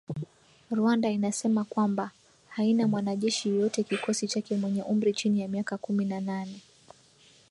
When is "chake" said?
4.27-4.57